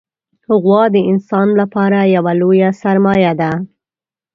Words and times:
غوا 0.63 0.83
د 0.95 0.97
انسان 1.11 1.47
لپاره 1.61 1.99
یوه 2.15 2.33
لویه 2.41 2.69
سرمایه 2.81 3.33
ده. 3.41 3.51